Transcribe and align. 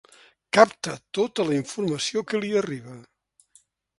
Capta 0.57 0.93
tota 1.17 1.45
la 1.49 1.53
informació 1.59 2.25
que 2.31 2.43
li 2.45 2.51
arriba. 2.65 2.97